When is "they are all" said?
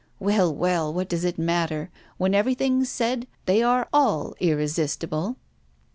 3.45-4.33